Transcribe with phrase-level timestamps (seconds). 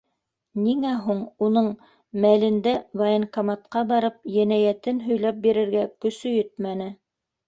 [0.67, 1.17] Ниңә һуң
[1.47, 1.65] уның
[2.23, 6.89] мәлендә военкоматҡа барып енәйәтен һөйләп бирергә көсө етмәне?